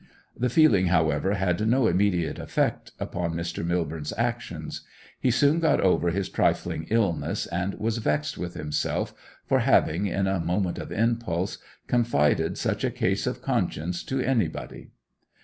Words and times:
The 0.35 0.49
feeling, 0.49 0.87
however, 0.87 1.35
had 1.35 1.67
no 1.69 1.85
immediate 1.85 2.39
effect 2.39 2.91
upon 2.99 3.35
Mr. 3.35 3.63
Millborne's 3.63 4.13
actions. 4.17 4.81
He 5.19 5.29
soon 5.29 5.59
got 5.59 5.79
over 5.79 6.09
his 6.09 6.27
trifling 6.27 6.87
illness, 6.89 7.45
and 7.45 7.75
was 7.75 7.99
vexed 7.99 8.35
with 8.35 8.55
himself 8.55 9.13
for 9.45 9.59
having, 9.59 10.07
in 10.07 10.25
a 10.25 10.39
moment 10.39 10.79
of 10.79 10.91
impulse, 10.91 11.59
confided 11.85 12.57
such 12.57 12.83
a 12.83 12.89
case 12.89 13.27
of 13.27 13.43
conscience 13.43 14.03
to 14.05 14.19
anybody. 14.19 14.89